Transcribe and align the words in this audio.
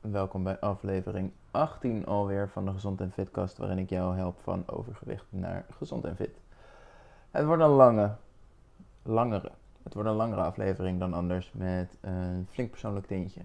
Welkom 0.00 0.42
bij 0.42 0.58
aflevering 0.58 1.32
18 1.50 2.06
alweer 2.06 2.48
van 2.48 2.64
de 2.64 2.72
Gezond 2.72 3.00
en 3.00 3.12
Fitkast, 3.12 3.58
waarin 3.58 3.78
ik 3.78 3.88
jou 3.88 4.16
help 4.16 4.40
van 4.42 4.62
overgewicht 4.66 5.24
naar 5.28 5.64
gezond 5.78 6.04
en 6.04 6.16
fit. 6.16 6.40
Het 7.30 7.44
wordt 7.44 7.62
een 7.62 7.68
lange, 7.68 8.10
langere, 9.02 9.50
het 9.82 9.94
wordt 9.94 10.08
een 10.08 10.14
langere 10.14 10.40
aflevering 10.42 10.98
dan 10.98 11.14
anders 11.14 11.52
met 11.52 11.96
een 12.00 12.46
flink 12.50 12.70
persoonlijk 12.70 13.06
tintje. 13.06 13.40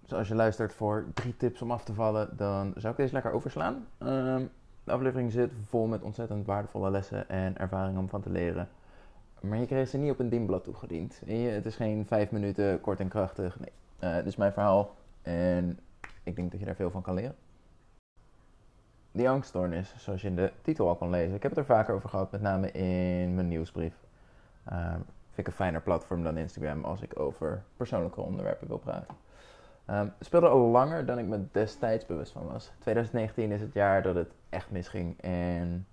Dus 0.00 0.12
als 0.12 0.28
je 0.28 0.34
luistert 0.34 0.72
voor 0.72 1.04
drie 1.14 1.36
tips 1.36 1.62
om 1.62 1.70
af 1.70 1.84
te 1.84 1.94
vallen, 1.94 2.36
dan 2.36 2.72
zou 2.76 2.92
ik 2.92 2.98
deze 2.98 3.12
lekker 3.12 3.32
overslaan. 3.32 3.86
Ehm, 3.98 4.42
de 4.84 4.92
aflevering 4.92 5.32
zit 5.32 5.52
vol 5.68 5.86
met 5.86 6.02
ontzettend 6.02 6.46
waardevolle 6.46 6.90
lessen 6.90 7.28
en 7.28 7.58
ervaringen 7.58 8.00
om 8.00 8.08
van 8.08 8.22
te 8.22 8.30
leren. 8.30 8.68
Maar 9.40 9.58
je 9.58 9.66
kreeg 9.66 9.88
ze 9.88 9.98
niet 9.98 10.12
op 10.12 10.18
een 10.18 10.28
dienblad 10.28 10.64
toegediend. 10.64 11.20
Het 11.26 11.66
is 11.66 11.76
geen 11.76 12.06
vijf 12.06 12.30
minuten 12.30 12.80
kort 12.80 13.00
en 13.00 13.08
krachtig. 13.08 13.58
Nee, 13.60 13.72
uh, 14.10 14.16
dit 14.16 14.26
is 14.26 14.36
mijn 14.36 14.52
verhaal 14.52 14.94
en 15.24 15.78
ik 16.22 16.36
denk 16.36 16.50
dat 16.50 16.60
je 16.60 16.66
daar 16.66 16.74
veel 16.74 16.90
van 16.90 17.02
kan 17.02 17.14
leren. 17.14 17.34
Die 19.12 19.28
angststoornis, 19.28 19.94
zoals 19.96 20.22
je 20.22 20.28
in 20.28 20.36
de 20.36 20.52
titel 20.62 20.88
al 20.88 20.96
kon 20.96 21.10
lezen. 21.10 21.34
Ik 21.34 21.42
heb 21.42 21.50
het 21.50 21.60
er 21.60 21.74
vaker 21.74 21.94
over 21.94 22.08
gehad, 22.08 22.30
met 22.30 22.40
name 22.40 22.70
in 22.70 23.34
mijn 23.34 23.48
nieuwsbrief. 23.48 23.94
Uh, 24.72 24.92
vind 24.92 25.38
ik 25.38 25.46
een 25.46 25.52
fijner 25.52 25.80
platform 25.80 26.22
dan 26.22 26.36
Instagram 26.36 26.84
als 26.84 27.02
ik 27.02 27.18
over 27.18 27.62
persoonlijke 27.76 28.20
onderwerpen 28.20 28.68
wil 28.68 28.78
praten. 28.78 29.14
Um, 29.90 30.12
het 30.18 30.26
speelde 30.26 30.48
al 30.48 30.58
langer 30.58 31.06
dan 31.06 31.18
ik 31.18 31.26
me 31.26 31.44
destijds 31.52 32.06
bewust 32.06 32.32
van 32.32 32.46
was. 32.46 32.72
2019 32.78 33.52
is 33.52 33.60
het 33.60 33.72
jaar 33.72 34.02
dat 34.02 34.14
het 34.14 34.32
echt 34.48 34.70
misging 34.70 35.20
en 35.20 35.86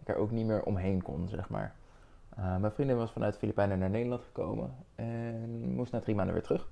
ik 0.00 0.08
er 0.08 0.16
ook 0.16 0.30
niet 0.30 0.46
meer 0.46 0.62
omheen 0.62 1.02
kon, 1.02 1.28
zeg 1.28 1.48
maar. 1.48 1.74
Uh, 2.38 2.56
mijn 2.56 2.72
vriendin 2.72 2.96
was 2.96 3.12
vanuit 3.12 3.32
de 3.32 3.38
Filipijnen 3.38 3.78
naar 3.78 3.90
Nederland 3.90 4.22
gekomen 4.22 4.74
en 4.94 5.74
moest 5.74 5.92
na 5.92 6.00
drie 6.00 6.14
maanden 6.14 6.34
weer 6.34 6.42
terug. 6.44 6.68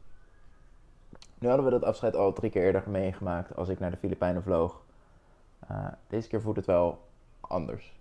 Nu 1.39 1.49
hadden 1.49 1.65
we 1.65 1.71
dat 1.71 1.85
afscheid 1.85 2.17
al 2.17 2.33
drie 2.33 2.51
keer 2.51 2.63
eerder 2.63 2.83
meegemaakt 2.87 3.57
als 3.57 3.69
ik 3.69 3.79
naar 3.79 3.91
de 3.91 3.97
Filipijnen 3.97 4.43
vloog. 4.43 4.83
Uh, 5.71 5.87
deze 6.07 6.29
keer 6.29 6.41
voelde 6.41 6.59
het 6.59 6.69
wel 6.69 6.99
anders. 7.41 7.95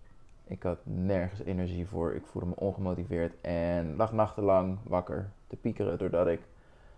Ik 0.44 0.64
had 0.64 0.78
nergens 0.84 1.42
energie 1.42 1.88
voor. 1.88 2.14
Ik 2.14 2.26
voelde 2.26 2.48
me 2.48 2.56
ongemotiveerd 2.56 3.42
en 3.42 3.96
lag 3.96 4.12
nachtenlang 4.12 4.78
wakker 4.84 5.30
te 5.48 5.56
piekeren 5.56 5.98
doordat 5.98 6.28
ik, 6.28 6.42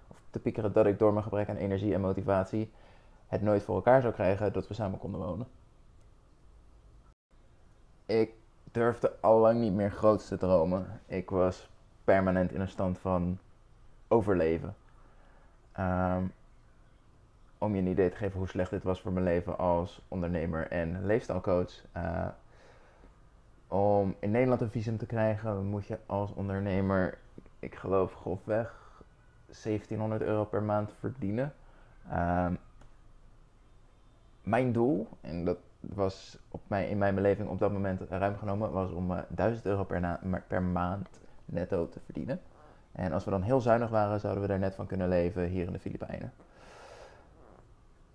of 0.08 0.18
te 0.30 0.40
piekeren 0.40 0.74
dat 0.74 0.86
ik 0.86 1.00
door 1.00 1.12
mijn 1.12 1.24
gebrek 1.24 1.50
aan 1.50 1.56
energie 1.56 1.94
en 1.94 2.02
motivatie 2.02 2.72
het 3.28 3.42
nooit 3.42 3.64
voor 3.64 3.76
elkaar 3.76 4.02
zou 4.02 4.14
krijgen 4.14 4.54
dat 4.54 4.68
we 4.68 4.74
samen 4.74 5.00
konden 5.00 5.22
wonen. 5.22 5.48
Ik 8.06 8.32
durfde 8.72 9.16
al 9.22 9.40
lang 9.40 9.60
niet 9.60 9.74
meer 9.74 9.92
groots 9.92 10.28
te 10.28 10.38
dromen. 10.38 11.02
Ik 11.06 11.30
was 11.30 11.70
permanent 12.04 12.52
in 12.52 12.62
een 12.62 12.70
stand 12.70 12.98
van 12.98 13.38
overleven. 14.08 14.76
Um, 15.80 16.32
om 17.58 17.76
je 17.76 17.82
een 17.82 17.88
idee 17.88 18.10
te 18.10 18.16
geven 18.16 18.38
hoe 18.38 18.48
slecht 18.48 18.70
dit 18.70 18.84
was 18.84 19.02
voor 19.02 19.12
mijn 19.12 19.26
leven 19.26 19.58
als 19.58 20.02
ondernemer 20.08 20.68
en 20.68 21.06
leefstijlcoach. 21.06 21.84
Uh, 21.98 22.28
om 23.68 24.16
in 24.20 24.32
Nederland 24.32 24.62
een 24.62 24.70
visum 24.70 24.98
te 24.98 25.06
krijgen, 25.06 25.66
moet 25.66 25.86
je 25.86 25.98
als 26.06 26.34
ondernemer, 26.34 27.18
ik 27.60 27.76
geloof 27.76 28.14
grofweg, 28.14 28.76
1700 29.46 30.22
euro 30.22 30.46
per 30.46 30.64
maand 30.64 30.92
verdienen. 31.00 31.54
Um, 32.14 32.58
mijn 34.44 34.72
doel, 34.72 35.08
en 35.22 35.46
dat 35.46 35.58
was 35.80 36.38
op 36.52 36.62
mij, 36.68 36.90
in 36.90 36.98
mijn 36.98 37.16
beleving 37.16 37.50
op 37.50 37.60
dat 37.60 37.72
moment 37.72 38.02
ruim 38.10 38.38
genomen, 38.38 38.72
was 38.72 38.92
om 38.92 39.12
uh, 39.12 39.20
1000 39.28 39.66
euro 39.66 39.84
per, 39.84 40.20
per 40.48 40.62
maand 40.62 41.08
netto 41.46 41.90
te 41.90 42.00
verdienen. 42.06 42.42
En 42.98 43.14
als 43.14 43.24
we 43.24 43.32
dan 43.32 43.42
heel 43.42 43.62
zuinig 43.62 43.90
waren, 43.90 44.20
zouden 44.20 44.44
we 44.44 44.54
er 44.54 44.60
net 44.60 44.76
van 44.76 44.86
kunnen 44.86 45.08
leven 45.08 45.44
hier 45.44 45.66
in 45.66 45.72
de 45.72 45.80
Filipijnen. 45.80 46.34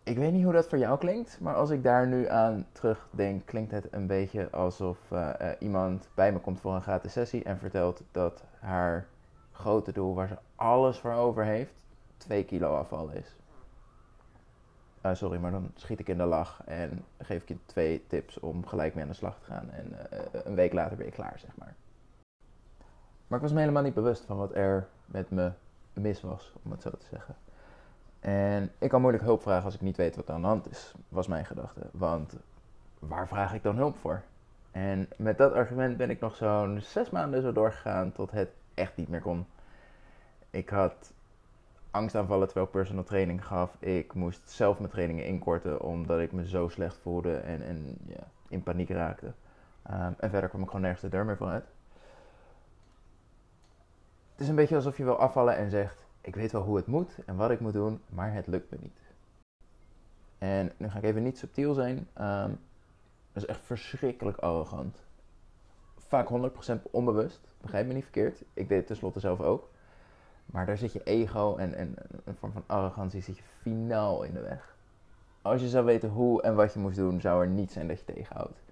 Ik 0.02 0.16
weet 0.18 0.32
niet 0.32 0.44
hoe 0.44 0.52
dat 0.52 0.68
voor 0.68 0.78
jou 0.78 0.98
klinkt, 0.98 1.40
maar 1.40 1.54
als 1.54 1.70
ik 1.70 1.82
daar 1.82 2.06
nu 2.06 2.28
aan 2.28 2.66
terugdenk, 2.72 3.46
klinkt 3.46 3.70
het 3.70 3.88
een 3.90 4.06
beetje 4.06 4.50
alsof 4.50 4.98
uh, 5.12 5.28
uh, 5.40 5.48
iemand 5.58 6.08
bij 6.14 6.32
me 6.32 6.38
komt 6.38 6.60
voor 6.60 6.74
een 6.74 6.82
gratis 6.82 7.12
sessie 7.12 7.44
en 7.44 7.58
vertelt 7.58 8.02
dat 8.12 8.44
haar 8.58 9.06
grote 9.52 9.92
doel, 9.92 10.14
waar 10.14 10.28
ze 10.28 10.36
alles 10.54 10.98
voor 10.98 11.12
over 11.12 11.44
heeft, 11.44 11.74
2 12.16 12.44
kilo 12.44 12.76
afval 12.76 13.10
is. 13.10 13.36
Uh, 15.06 15.14
sorry, 15.14 15.38
maar 15.38 15.50
dan 15.50 15.70
schiet 15.74 16.00
ik 16.00 16.08
in 16.08 16.18
de 16.18 16.24
lach 16.24 16.62
en 16.64 17.04
geef 17.18 17.42
ik 17.42 17.48
je 17.48 17.56
twee 17.66 18.04
tips 18.06 18.40
om 18.40 18.66
gelijk 18.66 18.94
mee 18.94 19.04
aan 19.04 19.10
de 19.10 19.16
slag 19.16 19.38
te 19.38 19.44
gaan. 19.44 19.70
En 19.70 19.92
een 20.46 20.54
week 20.54 20.72
later 20.72 20.96
ben 20.96 21.06
je 21.06 21.12
klaar, 21.12 21.38
zeg 21.38 21.56
maar. 21.56 21.74
Maar 23.32 23.40
ik 23.40 23.46
was 23.46 23.56
me 23.56 23.62
helemaal 23.62 23.82
niet 23.82 23.94
bewust 23.94 24.24
van 24.24 24.36
wat 24.36 24.54
er 24.54 24.88
met 25.06 25.30
me 25.30 25.52
mis 25.92 26.20
was, 26.20 26.52
om 26.62 26.70
het 26.70 26.82
zo 26.82 26.90
te 26.90 27.06
zeggen. 27.10 27.34
En 28.20 28.70
ik 28.78 28.88
kan 28.88 29.00
moeilijk 29.00 29.24
hulp 29.24 29.42
vragen 29.42 29.64
als 29.64 29.74
ik 29.74 29.80
niet 29.80 29.96
weet 29.96 30.16
wat 30.16 30.28
er 30.28 30.34
aan 30.34 30.40
de 30.40 30.46
hand 30.46 30.70
is, 30.70 30.94
was 31.08 31.26
mijn 31.26 31.44
gedachte. 31.44 31.80
Want 31.90 32.36
waar 32.98 33.28
vraag 33.28 33.54
ik 33.54 33.62
dan 33.62 33.76
hulp 33.76 33.96
voor? 33.96 34.22
En 34.70 35.08
met 35.16 35.38
dat 35.38 35.52
argument 35.52 35.96
ben 35.96 36.10
ik 36.10 36.20
nog 36.20 36.36
zo'n 36.36 36.80
zes 36.80 37.10
maanden 37.10 37.42
zo 37.42 37.52
doorgegaan 37.52 38.12
tot 38.12 38.30
het 38.30 38.50
echt 38.74 38.96
niet 38.96 39.08
meer 39.08 39.20
kon. 39.20 39.46
Ik 40.50 40.68
had 40.68 41.12
angstaanvallen 41.90 42.46
terwijl 42.46 42.66
ik 42.66 42.72
personal 42.72 43.04
training 43.04 43.46
gaf. 43.46 43.76
Ik 43.78 44.14
moest 44.14 44.50
zelf 44.50 44.78
mijn 44.78 44.90
trainingen 44.90 45.26
inkorten 45.26 45.80
omdat 45.80 46.20
ik 46.20 46.32
me 46.32 46.48
zo 46.48 46.68
slecht 46.68 46.98
voelde 47.02 47.36
en, 47.36 47.62
en 47.62 47.98
ja, 48.06 48.26
in 48.48 48.62
paniek 48.62 48.90
raakte. 48.90 49.32
Um, 49.90 50.14
en 50.18 50.30
verder 50.30 50.48
kwam 50.48 50.62
ik 50.62 50.66
gewoon 50.66 50.82
nergens 50.82 51.02
de 51.02 51.08
deur 51.08 51.24
meer. 51.24 51.52
Het 51.52 51.64
is 54.42 54.48
een 54.48 54.54
beetje 54.54 54.76
alsof 54.76 54.96
je 54.96 55.04
wil 55.04 55.18
afvallen 55.18 55.56
en 55.56 55.70
zegt: 55.70 56.06
Ik 56.20 56.34
weet 56.34 56.52
wel 56.52 56.62
hoe 56.62 56.76
het 56.76 56.86
moet 56.86 57.18
en 57.26 57.36
wat 57.36 57.50
ik 57.50 57.60
moet 57.60 57.72
doen, 57.72 58.00
maar 58.08 58.32
het 58.32 58.46
lukt 58.46 58.70
me 58.70 58.76
niet. 58.80 59.00
En 60.38 60.72
nu 60.76 60.88
ga 60.88 60.98
ik 60.98 61.04
even 61.04 61.22
niet 61.22 61.38
subtiel 61.38 61.74
zijn. 61.74 61.96
Um, 62.20 62.58
dat 63.32 63.42
is 63.42 63.46
echt 63.46 63.60
verschrikkelijk 63.60 64.38
arrogant. 64.38 64.96
Vaak 65.96 66.28
100% 66.28 66.90
onbewust, 66.90 67.40
begrijp 67.60 67.86
me 67.86 67.92
niet 67.92 68.02
verkeerd. 68.02 68.42
Ik 68.54 68.68
deed 68.68 68.78
het 68.78 68.86
tenslotte 68.86 69.20
zelf 69.20 69.40
ook. 69.40 69.70
Maar 70.46 70.66
daar 70.66 70.78
zit 70.78 70.92
je 70.92 71.02
ego 71.02 71.56
en, 71.56 71.74
en 71.74 71.94
een 72.24 72.36
vorm 72.36 72.52
van 72.52 72.64
arrogantie 72.66 73.22
zit 73.22 73.36
je 73.36 73.42
finaal 73.60 74.22
in 74.22 74.34
de 74.34 74.40
weg. 74.40 74.76
Als 75.42 75.60
je 75.60 75.68
zou 75.68 75.84
weten 75.84 76.08
hoe 76.08 76.42
en 76.42 76.54
wat 76.54 76.72
je 76.72 76.78
moest 76.78 76.96
doen, 76.96 77.20
zou 77.20 77.42
er 77.42 77.48
niet 77.48 77.72
zijn 77.72 77.88
dat 77.88 77.98
je 77.98 78.04
tegenhoudt. 78.04 78.62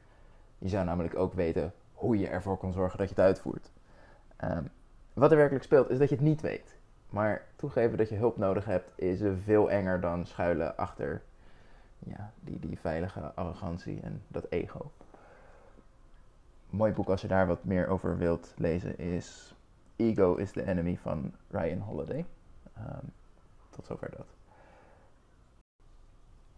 Je 0.59 0.69
zou 0.69 0.85
namelijk 0.85 1.17
ook 1.17 1.33
weten 1.33 1.73
hoe 1.95 2.19
je 2.19 2.29
ervoor 2.29 2.57
kon 2.57 2.73
zorgen 2.73 2.99
dat 2.99 3.09
je 3.09 3.15
het 3.15 3.25
uitvoert. 3.25 3.71
Um, 4.45 4.71
wat 5.13 5.31
er 5.31 5.37
werkelijk 5.37 5.65
speelt, 5.65 5.91
is 5.91 5.99
dat 5.99 6.09
je 6.09 6.15
het 6.15 6.25
niet 6.25 6.41
weet. 6.41 6.77
Maar 7.09 7.45
toegeven 7.57 7.99
dat 7.99 8.09
je 8.09 8.15
hulp 8.15 8.37
nodig 8.37 8.65
hebt, 8.65 8.91
is 8.95 9.21
veel 9.45 9.71
enger 9.71 10.01
dan 10.01 10.27
schuilen 10.27 10.77
achter 10.77 11.23
ja, 11.99 12.33
die, 12.41 12.59
die 12.59 12.79
veilige 12.79 13.21
arrogantie 13.35 14.01
en 14.01 14.23
dat 14.29 14.47
ego. 14.49 14.91
Mooi 16.71 16.93
boek 16.93 17.09
als 17.09 17.21
je 17.21 17.29
daar 17.29 17.47
wat 17.47 17.65
meer 17.65 17.89
over 17.89 18.19
wilt 18.19 18.55
lezen 18.57 18.99
is 18.99 19.55
Ego 19.97 20.35
is 20.35 20.51
the 20.53 20.67
Enemy 20.67 20.97
van 20.97 21.33
Ryan 21.51 21.79
Holiday. 21.79 22.25
Um, 22.79 23.13
tot 23.71 23.87
zover 23.87 24.11
dat. 24.17 24.27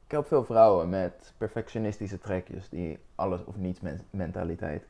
Ik 0.04 0.10
help 0.18 0.26
veel 0.26 0.44
vrouwen 0.44 0.88
met 0.88 1.32
perfectionistische 1.38 2.18
trekjes, 2.18 2.68
die 2.68 2.98
alles 3.14 3.44
of 3.44 3.56
niets 3.56 3.80
mentaliteit. 4.10 4.86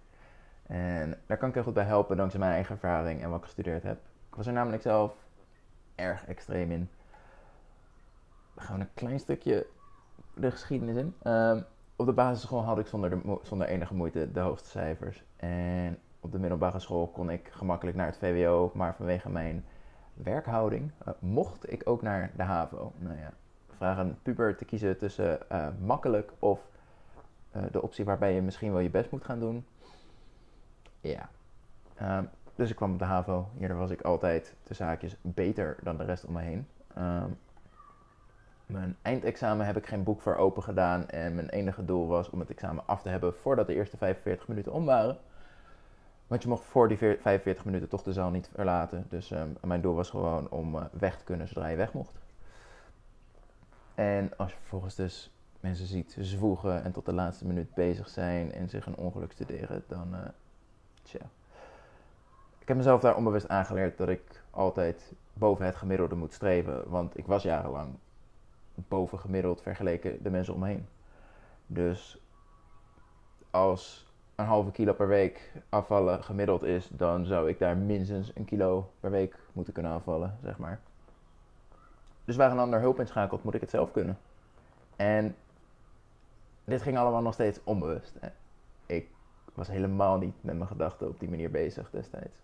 En 0.66 1.18
daar 1.26 1.36
kan 1.36 1.48
ik 1.48 1.54
heel 1.54 1.62
goed 1.62 1.74
bij 1.74 1.84
helpen 1.84 2.16
dankzij 2.16 2.40
mijn 2.40 2.52
eigen 2.52 2.74
ervaring 2.74 3.22
en 3.22 3.30
wat 3.30 3.38
ik 3.38 3.44
gestudeerd 3.44 3.82
heb. 3.82 3.98
Ik 4.28 4.34
was 4.34 4.46
er 4.46 4.52
namelijk 4.52 4.82
zelf 4.82 5.14
erg 5.94 6.26
extreem 6.26 6.70
in. 6.70 6.90
We 8.54 8.60
gaan 8.60 8.80
een 8.80 8.94
klein 8.94 9.20
stukje 9.20 9.66
de 10.34 10.50
geschiedenis 10.50 10.96
in. 10.96 11.14
Um, 11.32 11.64
op 11.96 12.06
de 12.06 12.12
basisschool 12.12 12.62
had 12.62 12.78
ik 12.78 12.86
zonder, 12.86 13.10
de, 13.10 13.38
zonder 13.42 13.66
enige 13.66 13.94
moeite 13.94 14.32
de 14.32 14.40
hoogste 14.40 14.68
cijfers. 14.68 15.24
En 15.36 15.98
op 16.20 16.32
de 16.32 16.38
middelbare 16.38 16.78
school 16.78 17.06
kon 17.06 17.30
ik 17.30 17.48
gemakkelijk 17.50 17.96
naar 17.96 18.06
het 18.06 18.16
VWO, 18.16 18.70
maar 18.74 18.94
vanwege 18.94 19.30
mijn 19.30 19.64
werkhouding 20.14 20.90
uh, 21.08 21.14
mocht 21.18 21.72
ik 21.72 21.82
ook 21.84 22.02
naar 22.02 22.30
de 22.36 22.42
HAVO. 22.42 22.92
Nou 22.98 23.18
ja, 23.18 23.32
vragen 23.76 24.06
een 24.06 24.18
puber 24.22 24.56
te 24.56 24.64
kiezen 24.64 24.98
tussen 24.98 25.38
uh, 25.52 25.66
makkelijk 25.84 26.32
of 26.38 26.60
uh, 27.56 27.62
de 27.72 27.82
optie 27.82 28.04
waarbij 28.04 28.34
je 28.34 28.42
misschien 28.42 28.72
wel 28.72 28.80
je 28.80 28.90
best 28.90 29.10
moet 29.10 29.24
gaan 29.24 29.40
doen. 29.40 29.64
Ja. 31.02 31.28
Um, 32.18 32.28
dus 32.54 32.70
ik 32.70 32.76
kwam 32.76 32.92
op 32.92 32.98
de 32.98 33.04
HAVO. 33.04 33.48
Hierdoor 33.58 33.78
was 33.78 33.90
ik 33.90 34.00
altijd 34.00 34.54
de 34.62 34.74
zaakjes 34.74 35.16
beter 35.22 35.76
dan 35.82 35.96
de 35.96 36.04
rest 36.04 36.24
om 36.24 36.32
me 36.32 36.40
heen. 36.40 36.66
Um, 36.98 37.38
mijn 38.66 38.96
eindexamen 39.02 39.66
heb 39.66 39.76
ik 39.76 39.86
geen 39.86 40.02
boek 40.02 40.20
voor 40.20 40.36
open 40.36 40.62
gedaan. 40.62 41.08
En 41.08 41.34
mijn 41.34 41.48
enige 41.48 41.84
doel 41.84 42.06
was 42.06 42.30
om 42.30 42.40
het 42.40 42.50
examen 42.50 42.86
af 42.86 43.02
te 43.02 43.08
hebben 43.08 43.34
voordat 43.34 43.66
de 43.66 43.74
eerste 43.74 43.96
45 43.96 44.48
minuten 44.48 44.72
om 44.72 44.84
waren. 44.84 45.18
Want 46.26 46.42
je 46.42 46.48
mocht 46.48 46.64
voor 46.64 46.88
die 46.88 46.96
45 46.96 47.64
minuten 47.64 47.88
toch 47.88 48.02
de 48.02 48.12
zaal 48.12 48.30
niet 48.30 48.50
verlaten. 48.54 49.06
Dus 49.08 49.30
um, 49.30 49.56
mijn 49.60 49.80
doel 49.80 49.94
was 49.94 50.10
gewoon 50.10 50.50
om 50.50 50.74
uh, 50.74 50.84
weg 50.92 51.18
te 51.18 51.24
kunnen 51.24 51.48
zodra 51.48 51.66
je 51.66 51.76
weg 51.76 51.92
mocht. 51.92 52.20
En 53.94 54.36
als 54.36 54.50
je 54.50 54.58
vervolgens 54.58 54.94
dus 54.94 55.32
mensen 55.60 55.86
ziet 55.86 56.16
zwoegen 56.18 56.84
en 56.84 56.92
tot 56.92 57.04
de 57.04 57.12
laatste 57.12 57.46
minuut 57.46 57.74
bezig 57.74 58.08
zijn 58.08 58.52
en 58.52 58.68
zich 58.68 58.86
een 58.86 58.96
ongeluk 58.96 59.32
studeren, 59.32 59.84
dan 59.88 60.08
uh, 60.14 60.20
Ik 62.58 62.68
heb 62.68 62.76
mezelf 62.76 63.00
daar 63.00 63.16
onbewust 63.16 63.48
aangeleerd 63.48 63.98
dat 63.98 64.08
ik 64.08 64.42
altijd 64.50 65.12
boven 65.32 65.66
het 65.66 65.76
gemiddelde 65.76 66.14
moet 66.14 66.32
streven. 66.32 66.90
Want 66.90 67.18
ik 67.18 67.26
was 67.26 67.42
jarenlang 67.42 67.94
bovengemiddeld 68.74 69.62
vergeleken 69.62 70.22
de 70.22 70.30
mensen 70.30 70.54
om 70.54 70.60
me 70.60 70.66
heen. 70.66 70.86
Dus 71.66 72.18
als 73.50 74.06
een 74.34 74.44
halve 74.44 74.70
kilo 74.70 74.92
per 74.92 75.08
week 75.08 75.52
afvallen 75.68 76.24
gemiddeld 76.24 76.62
is, 76.62 76.88
dan 76.88 77.24
zou 77.24 77.48
ik 77.48 77.58
daar 77.58 77.76
minstens 77.76 78.30
een 78.34 78.44
kilo 78.44 78.90
per 79.00 79.10
week 79.10 79.36
moeten 79.52 79.72
kunnen 79.72 79.92
afvallen, 79.92 80.38
zeg 80.42 80.58
maar. 80.58 80.80
Dus 82.24 82.36
waar 82.36 82.50
een 82.50 82.58
ander 82.58 82.80
hulp 82.80 83.00
inschakelt, 83.00 83.44
moet 83.44 83.54
ik 83.54 83.60
het 83.60 83.70
zelf 83.70 83.92
kunnen. 83.92 84.18
En 84.96 85.36
dit 86.64 86.82
ging 86.82 86.98
allemaal 86.98 87.22
nog 87.22 87.34
steeds 87.34 87.60
onbewust. 87.64 88.18
Was 89.54 89.68
helemaal 89.68 90.18
niet 90.18 90.34
met 90.40 90.56
mijn 90.56 90.68
gedachten 90.68 91.08
op 91.08 91.20
die 91.20 91.28
manier 91.28 91.50
bezig 91.50 91.90
destijds. 91.90 92.40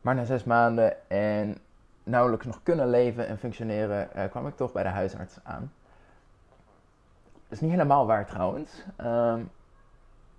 Maar 0.00 0.14
na 0.14 0.24
zes 0.24 0.44
maanden 0.44 1.10
en 1.10 1.58
nauwelijks 2.02 2.46
nog 2.46 2.62
kunnen 2.62 2.88
leven 2.88 3.26
en 3.26 3.38
functioneren, 3.38 4.14
eh, 4.14 4.30
kwam 4.30 4.46
ik 4.46 4.56
toch 4.56 4.72
bij 4.72 4.82
de 4.82 4.88
huisarts 4.88 5.38
aan. 5.42 5.72
Dat 7.32 7.58
is 7.58 7.60
niet 7.60 7.70
helemaal 7.70 8.06
waar 8.06 8.26
trouwens. 8.26 8.84
Ehm, 8.96 9.40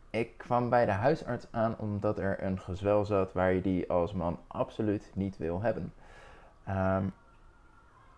ik 0.10 0.38
kwam 0.38 0.70
bij 0.70 0.86
de 0.86 0.92
huisarts 0.92 1.48
aan 1.52 1.76
omdat 1.78 2.18
er 2.18 2.44
een 2.44 2.60
gezwel 2.60 3.06
zat 3.06 3.34
waar 3.34 3.54
je 3.54 3.62
die 3.62 3.90
als 3.90 4.14
man 4.14 4.40
absoluut 4.48 5.12
niet 5.14 5.38
wil 5.38 5.62
hebben. 5.62 5.94
Ehm, 6.64 7.06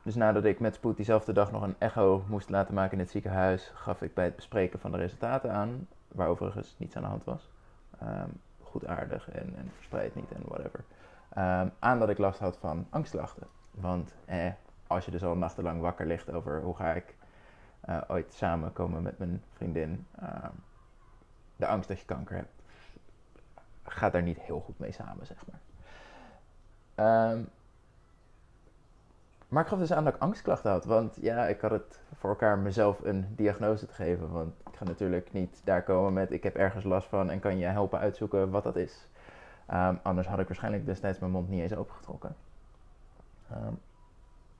dus 0.03 0.15
nadat 0.15 0.45
ik 0.45 0.59
met 0.59 0.75
spoed 0.75 0.95
diezelfde 0.95 1.33
dag 1.33 1.51
nog 1.51 1.61
een 1.61 1.75
echo 1.77 2.23
moest 2.27 2.49
laten 2.49 2.73
maken 2.73 2.93
in 2.93 2.99
het 2.99 3.09
ziekenhuis, 3.09 3.71
gaf 3.73 4.01
ik 4.01 4.13
bij 4.13 4.25
het 4.25 4.35
bespreken 4.35 4.79
van 4.79 4.91
de 4.91 4.97
resultaten 4.97 5.51
aan, 5.51 5.87
waar 6.13 6.27
overigens 6.27 6.75
niets 6.77 6.95
aan 6.95 7.01
de 7.01 7.07
hand 7.07 7.23
was. 7.23 7.49
Um, 8.03 8.41
goed 8.61 8.85
aardig 8.85 9.29
en, 9.29 9.55
en 9.55 9.71
verspreid 9.75 10.15
niet 10.15 10.31
en 10.31 10.41
whatever. 10.45 10.83
Um, 11.37 11.71
aan 11.79 11.99
dat 11.99 12.09
ik 12.09 12.17
last 12.17 12.39
had 12.39 12.57
van 12.57 12.87
angstklachten. 12.89 13.47
Want 13.71 14.13
eh, 14.25 14.51
als 14.87 15.05
je 15.05 15.11
dus 15.11 15.23
al 15.23 15.35
nachtenlang 15.35 15.81
wakker 15.81 16.05
ligt 16.05 16.31
over 16.31 16.61
hoe 16.61 16.75
ga 16.75 16.93
ik 16.93 17.15
uh, 17.89 18.01
ooit 18.07 18.33
samenkomen 18.33 19.03
met 19.03 19.17
mijn 19.17 19.43
vriendin, 19.51 20.07
um, 20.21 20.51
de 21.55 21.67
angst 21.67 21.87
dat 21.87 21.99
je 21.99 22.05
kanker 22.05 22.35
hebt, 22.35 22.53
gaat 23.83 24.11
daar 24.11 24.21
niet 24.21 24.39
heel 24.39 24.59
goed 24.59 24.79
mee 24.79 24.91
samen, 24.91 25.25
zeg 25.25 25.43
maar. 25.47 25.59
Maar 29.53 29.63
ik 29.63 29.69
gaf 29.69 29.79
dus 29.79 29.93
aan 29.93 30.03
dat 30.03 30.15
ik 30.15 30.21
angstklachten 30.21 30.71
had. 30.71 30.85
Want 30.85 31.17
ja, 31.21 31.47
ik 31.47 31.61
had 31.61 31.71
het 31.71 31.99
voor 32.15 32.29
elkaar 32.29 32.57
mezelf 32.57 32.99
een 33.03 33.25
diagnose 33.35 33.85
te 33.85 33.93
geven. 33.93 34.31
Want 34.31 34.53
ik 34.71 34.75
ga 34.75 34.83
natuurlijk 34.83 35.33
niet 35.33 35.61
daar 35.63 35.83
komen 35.83 36.13
met 36.13 36.31
ik 36.31 36.43
heb 36.43 36.55
ergens 36.55 36.83
last 36.83 37.07
van 37.07 37.29
en 37.29 37.39
kan 37.39 37.57
je 37.57 37.65
helpen 37.65 37.99
uitzoeken 37.99 38.49
wat 38.49 38.63
dat 38.63 38.75
is. 38.75 39.07
Um, 39.73 39.99
anders 40.03 40.27
had 40.27 40.39
ik 40.39 40.47
waarschijnlijk 40.47 40.85
destijds 40.85 41.19
mijn 41.19 41.31
mond 41.31 41.49
niet 41.49 41.61
eens 41.61 41.75
opengetrokken. 41.75 42.35
Um, 43.51 43.79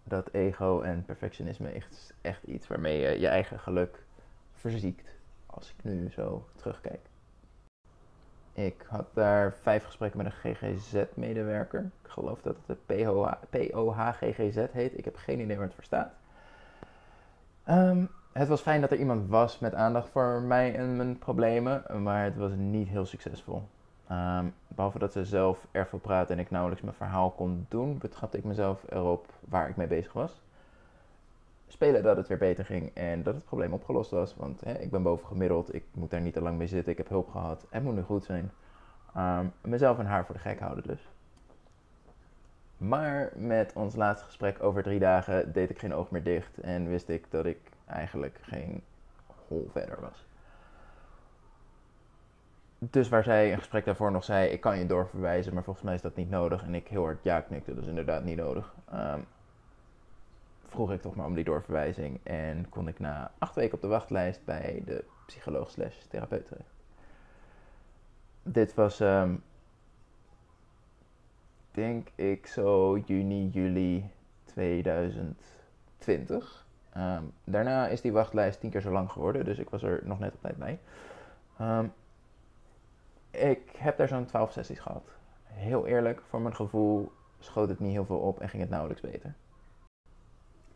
dat 0.03 0.29
ego 0.31 0.81
en 0.81 1.05
perfectionisme 1.05 1.73
is 1.73 2.13
echt 2.21 2.43
iets 2.43 2.67
waarmee 2.67 2.99
je 2.99 3.19
je 3.19 3.27
eigen 3.27 3.59
geluk 3.59 4.03
verziekt. 4.53 5.09
Als 5.45 5.73
ik 5.77 5.83
nu 5.83 6.09
zo 6.09 6.47
terugkijk. 6.55 6.99
Ik 8.53 8.85
had 8.87 9.05
daar 9.13 9.53
vijf 9.61 9.85
gesprekken 9.85 10.23
met 10.23 10.33
een 10.33 10.55
GGZ-medewerker. 10.55 11.91
Ik 12.03 12.09
geloof 12.09 12.41
dat 12.41 12.55
het 12.65 12.77
de 12.87 12.95
POH-GGZ 13.55 14.65
heet. 14.71 14.97
Ik 14.97 15.05
heb 15.05 15.15
geen 15.15 15.39
idee 15.39 15.55
waar 15.55 15.65
het 15.65 15.75
voor 15.75 15.83
staat. 15.83 16.11
Um, 17.69 18.09
het 18.31 18.47
was 18.47 18.61
fijn 18.61 18.81
dat 18.81 18.91
er 18.91 18.97
iemand 18.97 19.29
was 19.29 19.59
met 19.59 19.73
aandacht 19.73 20.09
voor 20.09 20.41
mij 20.41 20.75
en 20.75 20.95
mijn 20.95 21.17
problemen, 21.17 22.03
maar 22.03 22.23
het 22.23 22.37
was 22.37 22.51
niet 22.55 22.87
heel 22.87 23.05
succesvol. 23.05 23.63
Um, 24.11 24.53
behalve 24.67 24.99
dat 24.99 25.11
ze 25.11 25.25
zelf 25.25 25.67
erg 25.71 25.89
veel 25.89 26.01
en 26.27 26.39
ik 26.39 26.49
nauwelijks 26.49 26.83
mijn 26.83 26.95
verhaal 26.95 27.29
kon 27.29 27.65
doen, 27.69 27.97
betrapte 27.97 28.37
ik 28.37 28.43
mezelf 28.43 28.83
erop 28.89 29.25
waar 29.39 29.69
ik 29.69 29.75
mee 29.75 29.87
bezig 29.87 30.13
was. 30.13 30.41
Spelen 31.73 32.03
dat 32.03 32.17
het 32.17 32.27
weer 32.27 32.37
beter 32.37 32.65
ging 32.65 32.91
en 32.93 33.23
dat 33.23 33.35
het 33.35 33.45
probleem 33.45 33.73
opgelost 33.73 34.11
was. 34.11 34.35
Want 34.35 34.61
hè, 34.61 34.73
ik 34.73 34.91
ben 34.91 35.03
boven 35.03 35.27
gemiddeld, 35.27 35.73
ik 35.73 35.83
moet 35.91 36.09
daar 36.09 36.21
niet 36.21 36.33
te 36.33 36.41
lang 36.41 36.57
mee 36.57 36.67
zitten, 36.67 36.91
ik 36.91 36.97
heb 36.97 37.09
hulp 37.09 37.29
gehad. 37.29 37.65
Het 37.69 37.83
moet 37.83 37.95
nu 37.95 38.01
goed 38.01 38.23
zijn. 38.23 38.51
Um, 39.17 39.51
mezelf 39.61 39.99
en 39.99 40.05
haar 40.05 40.25
voor 40.25 40.35
de 40.35 40.41
gek 40.41 40.59
houden 40.59 40.83
dus. 40.83 41.09
Maar 42.77 43.31
met 43.35 43.73
ons 43.75 43.95
laatste 43.95 44.25
gesprek 44.25 44.63
over 44.63 44.83
drie 44.83 44.99
dagen 44.99 45.53
deed 45.53 45.69
ik 45.69 45.79
geen 45.79 45.93
oog 45.93 46.11
meer 46.11 46.23
dicht 46.23 46.57
en 46.57 46.89
wist 46.89 47.09
ik 47.09 47.25
dat 47.31 47.45
ik 47.45 47.59
eigenlijk 47.85 48.39
geen 48.41 48.81
hol 49.47 49.69
verder 49.71 50.01
was. 50.01 50.25
Dus 52.79 53.09
waar 53.09 53.23
zij 53.23 53.51
een 53.51 53.57
gesprek 53.57 53.85
daarvoor 53.85 54.11
nog 54.11 54.23
zei, 54.23 54.49
ik 54.49 54.61
kan 54.61 54.77
je 54.77 54.85
doorverwijzen, 54.85 55.53
maar 55.53 55.63
volgens 55.63 55.85
mij 55.85 55.95
is 55.95 56.01
dat 56.01 56.15
niet 56.15 56.29
nodig. 56.29 56.63
En 56.63 56.75
ik 56.75 56.87
heel 56.87 57.03
hard 57.03 57.23
ja 57.23 57.41
knikte, 57.41 57.75
dus 57.75 57.87
inderdaad 57.87 58.23
niet 58.23 58.37
nodig. 58.37 58.73
Um, 58.93 59.25
vroeg 60.73 60.91
ik 60.91 61.01
toch 61.01 61.15
maar 61.15 61.25
om 61.25 61.35
die 61.35 61.43
doorverwijzing 61.43 62.19
en 62.23 62.69
kon 62.69 62.87
ik 62.87 62.99
na 62.99 63.31
acht 63.37 63.55
weken 63.55 63.75
op 63.75 63.81
de 63.81 63.87
wachtlijst 63.87 64.45
bij 64.45 64.81
de 64.85 65.03
psycholoog 65.25 65.69
slash 65.69 65.95
therapeut 66.09 66.45
terecht. 66.45 66.73
Dit 68.43 68.73
was, 68.73 68.99
um, 68.99 69.43
denk 71.71 72.07
ik, 72.15 72.47
zo 72.47 72.97
juni, 72.97 73.49
juli 73.49 74.09
2020. 74.43 76.65
Um, 76.97 77.33
daarna 77.43 77.87
is 77.87 78.01
die 78.01 78.11
wachtlijst 78.11 78.59
tien 78.59 78.69
keer 78.69 78.81
zo 78.81 78.91
lang 78.91 79.11
geworden, 79.11 79.45
dus 79.45 79.57
ik 79.57 79.69
was 79.69 79.83
er 79.83 80.01
nog 80.03 80.19
net 80.19 80.33
op 80.33 80.41
tijd 80.41 80.57
bij. 80.57 80.79
Um, 81.61 81.93
ik 83.31 83.69
heb 83.77 83.97
daar 83.97 84.07
zo'n 84.07 84.25
12 84.25 84.51
sessies 84.51 84.79
gehad. 84.79 85.09
Heel 85.43 85.87
eerlijk, 85.87 86.21
voor 86.29 86.41
mijn 86.41 86.55
gevoel 86.55 87.11
schoot 87.39 87.69
het 87.69 87.79
niet 87.79 87.91
heel 87.91 88.05
veel 88.05 88.19
op 88.19 88.39
en 88.39 88.49
ging 88.49 88.61
het 88.61 88.71
nauwelijks 88.71 89.01
beter. 89.01 89.35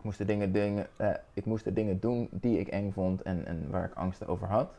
Ik 0.07 0.13
moest 0.13 0.27
de 0.27 0.33
dingen, 0.33 0.51
dingen, 0.51 0.87
uh, 0.97 1.09
ik 1.33 1.45
moest 1.45 1.63
de 1.63 1.73
dingen 1.73 1.99
doen 1.99 2.27
die 2.31 2.59
ik 2.59 2.67
eng 2.67 2.91
vond 2.91 3.21
en, 3.21 3.45
en 3.45 3.69
waar 3.69 3.85
ik 3.85 3.93
angst 3.93 4.27
over 4.27 4.47
had. 4.47 4.73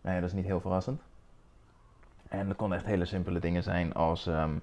Nou 0.00 0.14
ja, 0.14 0.20
dat 0.20 0.30
is 0.30 0.36
niet 0.36 0.44
heel 0.44 0.60
verrassend. 0.60 1.00
En 2.28 2.48
dat 2.48 2.56
konden 2.56 2.78
echt 2.78 2.86
hele 2.86 3.04
simpele 3.04 3.38
dingen 3.38 3.62
zijn 3.62 3.94
als... 3.94 4.26
Um, 4.26 4.62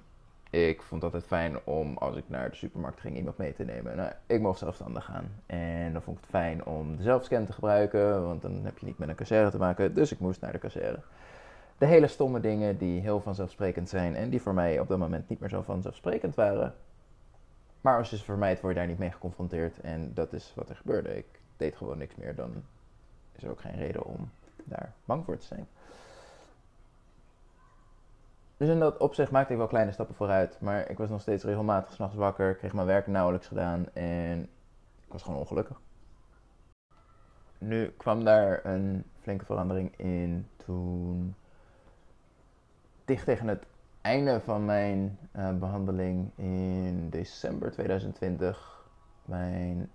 ik 0.50 0.82
vond 0.82 1.02
het 1.02 1.12
altijd 1.12 1.30
fijn 1.30 1.64
om, 1.64 1.96
als 1.96 2.16
ik 2.16 2.24
naar 2.26 2.50
de 2.50 2.56
supermarkt 2.56 3.00
ging, 3.00 3.16
iemand 3.16 3.38
mee 3.38 3.54
te 3.54 3.64
nemen. 3.64 3.96
Nou, 3.96 4.12
ik 4.26 4.40
mocht 4.40 4.58
zelfstandig 4.58 5.04
gaan. 5.04 5.26
En 5.46 5.92
dan 5.92 6.02
vond 6.02 6.16
ik 6.16 6.22
het 6.22 6.32
fijn 6.32 6.64
om 6.64 6.96
de 6.96 7.02
zelfscan 7.02 7.46
te 7.46 7.52
gebruiken, 7.52 8.24
want 8.24 8.42
dan 8.42 8.60
heb 8.64 8.78
je 8.78 8.86
niet 8.86 8.98
met 8.98 9.08
een 9.08 9.14
kassière 9.14 9.50
te 9.50 9.58
maken. 9.58 9.94
Dus 9.94 10.12
ik 10.12 10.18
moest 10.18 10.40
naar 10.40 10.52
de 10.52 10.58
kassière 10.58 10.98
de 11.78 11.86
hele 11.86 12.06
stomme 12.06 12.40
dingen 12.40 12.78
die 12.78 13.00
heel 13.00 13.20
vanzelfsprekend 13.20 13.88
zijn 13.88 14.14
en 14.14 14.30
die 14.30 14.42
voor 14.42 14.54
mij 14.54 14.80
op 14.80 14.88
dat 14.88 14.98
moment 14.98 15.28
niet 15.28 15.40
meer 15.40 15.48
zo 15.48 15.62
vanzelfsprekend 15.62 16.34
waren. 16.34 16.74
Maar 17.84 17.98
als 17.98 18.10
je 18.10 18.16
ze 18.16 18.24
vermijdt, 18.24 18.60
word 18.60 18.72
je 18.72 18.78
daar 18.78 18.88
niet 18.88 18.98
mee 18.98 19.10
geconfronteerd 19.10 19.80
en 19.80 20.14
dat 20.14 20.32
is 20.32 20.52
wat 20.54 20.68
er 20.68 20.76
gebeurde. 20.76 21.16
Ik 21.16 21.26
deed 21.56 21.76
gewoon 21.76 21.98
niks 21.98 22.14
meer, 22.14 22.34
dan 22.34 22.64
is 23.32 23.42
er 23.42 23.50
ook 23.50 23.60
geen 23.60 23.76
reden 23.76 24.04
om 24.04 24.30
daar 24.64 24.92
bang 25.04 25.24
voor 25.24 25.38
te 25.38 25.46
zijn. 25.46 25.66
Dus 28.56 28.68
in 28.68 28.78
dat 28.78 28.96
opzicht 28.96 29.30
maakte 29.30 29.52
ik 29.52 29.58
wel 29.58 29.66
kleine 29.66 29.92
stappen 29.92 30.14
vooruit, 30.14 30.60
maar 30.60 30.90
ik 30.90 30.98
was 30.98 31.08
nog 31.08 31.20
steeds 31.20 31.44
regelmatig 31.44 31.92
s'nachts 31.92 32.16
wakker, 32.16 32.54
kreeg 32.54 32.72
mijn 32.72 32.86
werk 32.86 33.06
nauwelijks 33.06 33.46
gedaan 33.46 33.86
en 33.92 34.42
ik 35.06 35.12
was 35.12 35.22
gewoon 35.22 35.38
ongelukkig. 35.38 35.80
Nu 37.58 37.90
kwam 37.96 38.24
daar 38.24 38.64
een 38.64 39.04
flinke 39.20 39.44
verandering 39.44 39.98
in 39.98 40.48
toen 40.56 41.34
dicht 43.04 43.24
tegen 43.24 43.48
het 43.48 43.66
einde 44.04 44.40
van 44.40 44.64
mijn 44.64 45.18
uh, 45.36 45.58
behandeling 45.58 46.30
in 46.36 47.10
december 47.10 47.72
2020 47.72 48.84
mijn 49.24 49.90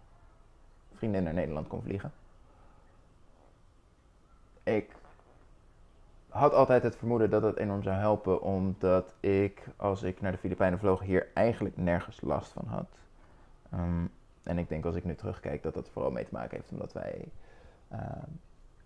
vriendin 0.94 1.24
naar 1.24 1.34
Nederland 1.34 1.68
kon 1.68 1.82
vliegen. 1.82 2.12
Ik 4.64 4.96
had 6.30 6.54
altijd 6.54 6.84
het 6.84 6.96
vermoeden 6.96 7.30
dat 7.30 7.42
het 7.42 7.58
enorm 7.58 7.84
zou 7.84 7.96
helpen, 7.96 8.42
omdat 8.42 9.14
ik, 9.20 9.68
als 9.76 10.04
ik 10.04 10.22
naar 10.22 10.32
de 10.32 10.38
Filipijnen 10.38 10.80
vloog, 10.80 11.02
hier 11.02 11.28
eigenlijk 11.34 11.78
nergens 11.78 12.22
last 12.22 12.52
van 12.52 12.66
had. 12.68 12.90
Um, 13.74 14.12
en 14.44 14.58
ik 14.58 14.70
denk 14.70 14.86
als 14.86 14.96
ik 14.96 15.06
nu 15.06 15.16
terugkijk 15.16 15.64
dat 15.64 15.74
dat 15.74 15.90
vooral 15.90 16.12
mee 16.12 16.26
te 16.26 16.34
maken 16.34 16.58
heeft 16.58 16.72
omdat 16.72 16.94
wij 16.94 17.26
uh, 17.92 18.00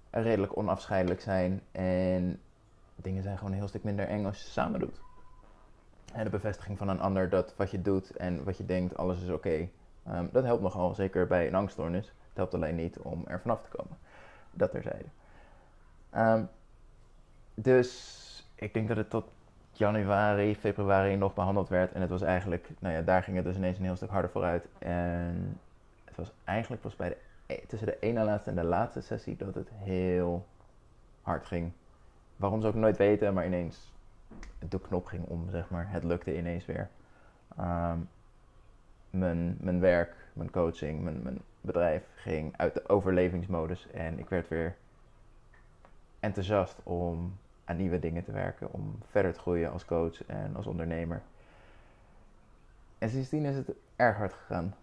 redelijk 0.10 0.58
onafscheidelijk 0.58 1.22
zijn 1.22 1.62
en 1.72 2.40
dingen 2.96 3.24
zijn 3.24 3.38
gewoon 3.38 3.52
een 3.52 3.58
heel 3.58 3.68
stuk 3.68 3.84
minder 3.84 4.08
eng 4.08 4.26
als 4.26 4.42
je 4.42 4.50
samen 4.50 4.80
doet. 4.80 5.02
En 6.14 6.24
de 6.24 6.30
bevestiging 6.30 6.78
van 6.78 6.88
een 6.88 7.00
ander 7.00 7.30
dat 7.30 7.54
wat 7.58 7.72
je 7.72 7.82
doet 7.82 8.18
en 8.18 8.44
wat 8.44 8.58
je 8.58 8.66
denkt, 8.66 8.98
alles 8.98 9.22
is 9.22 9.30
oké. 9.30 9.70
Um, 10.08 10.30
dat 10.32 10.44
helpt 10.44 10.62
nogal, 10.62 10.94
zeker 10.94 11.28
bij 11.28 11.48
een 11.48 11.56
angststoornis. 11.56 12.06
Het 12.06 12.38
helpt 12.38 12.54
alleen 12.54 12.76
niet 12.76 13.00
om 13.00 13.24
er 13.28 13.40
vanaf 13.40 13.62
te 13.62 13.78
komen. 13.78 13.98
Dat 14.52 14.72
terzijde. 14.72 15.06
Um, 16.16 16.50
dus 17.54 18.48
ik 18.56 18.74
denk 18.74 18.88
dat 18.88 18.98
het 18.98 19.10
tot 19.10 19.26
januari, 19.72 20.56
februari 20.56 21.16
nog 21.16 21.34
behandeld 21.34 21.70
werd. 21.70 21.92
En 21.92 22.02
het 22.02 22.10
was 22.10 22.22
eigenlijk, 22.22 22.70
nou 22.80 22.94
ja, 22.94 23.02
daar 23.02 23.24
ging 23.24 23.36
het 23.36 23.46
dus 23.46 23.56
ineens 23.56 23.78
een 23.78 23.84
heel 23.84 23.96
stuk 23.96 24.10
harder 24.10 24.32
vooruit. 24.32 24.68
En 24.80 25.60
het 26.06 26.18
was 26.18 26.32
eigenlijk 26.44 26.82
pas 26.82 26.96
bij 26.96 27.10
de, 27.10 27.18
e, 27.46 27.66
tussen 27.68 27.88
de 27.88 28.00
ene 28.00 28.24
laatste 28.24 28.50
en 28.50 28.56
de 28.56 28.64
laatste 28.64 29.02
sessie 29.02 29.36
dat 29.36 29.56
het 29.56 29.70
heel 29.74 30.46
hard 31.22 31.46
ging. 31.46 31.72
Waarom 32.36 32.62
zou 32.62 32.74
ik 32.74 32.80
nooit 32.80 32.98
weten, 32.98 33.34
maar 33.34 33.46
ineens 33.46 33.93
de 34.70 34.80
knop 34.80 35.06
ging 35.06 35.26
om, 35.26 35.50
zeg 35.50 35.70
maar. 35.70 35.92
Het 35.92 36.04
lukte 36.04 36.38
ineens 36.38 36.66
weer. 36.66 36.90
Um, 37.60 38.10
mijn, 39.10 39.58
mijn 39.60 39.80
werk, 39.80 40.16
mijn 40.34 40.52
coaching, 40.52 41.04
mijn, 41.04 41.22
mijn 41.24 41.42
bedrijf 41.62 42.04
ging 42.16 42.58
uit 42.58 42.74
de 42.74 42.90
overlevingsmodus. 42.90 43.88
En 43.92 44.20
ik 44.20 44.30
werd 44.30 44.48
weer 44.48 44.76
enthousiast 46.20 46.80
om 46.84 47.38
aan 47.66 47.78
nieuwe 47.78 48.00
dingen 48.00 48.24
te 48.24 48.32
werken, 48.32 48.74
om 48.74 48.98
verder 49.10 49.34
te 49.34 49.40
groeien 49.40 49.72
als 49.72 49.86
coach 49.86 50.26
en 50.26 50.56
als 50.56 50.68
ondernemer. 50.68 51.22
En 52.98 53.10
sindsdien 53.10 53.46
is 53.46 53.56
het 53.56 53.72
erg 53.96 54.18
hard 54.18 54.34
gegaan. 54.34 54.76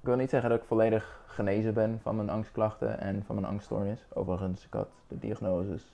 Ik 0.00 0.06
wil 0.06 0.16
niet 0.16 0.30
zeggen 0.30 0.50
dat 0.50 0.60
ik 0.60 0.66
volledig 0.66 1.22
genezen 1.26 1.74
ben 1.74 2.00
van 2.02 2.16
mijn 2.16 2.30
angstklachten 2.30 3.00
en 3.00 3.24
van 3.24 3.34
mijn 3.34 3.46
angststoornis. 3.46 4.06
Overigens, 4.08 4.64
ik 4.64 4.72
had 4.72 4.88
de 5.08 5.18
diagnoses 5.18 5.92